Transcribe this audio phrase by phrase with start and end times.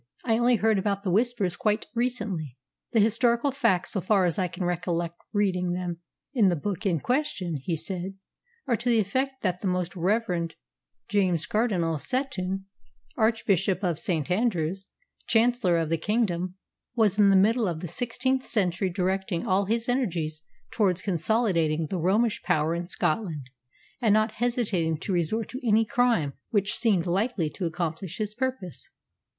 [0.25, 2.57] I only heard about the Whispers quite recently."
[2.91, 5.99] "The historical facts, so far as I can recollect reading them
[6.33, 8.15] in the book in question," he said,
[8.65, 10.55] "are to the effect that the Most Reverend
[11.07, 12.63] James Cardinal Setoun,
[13.15, 14.31] Archbishop of St.
[14.31, 14.89] Andrews,
[15.27, 16.55] Chancellor of the Kingdom,
[16.95, 20.41] was in the middle of the sixteenth century directing all his energies
[20.71, 23.51] towards consolidating the Romish power in Scotland,
[24.01, 28.89] and not hesitating to resort to any crime which seemed likely to accomplish his purpose.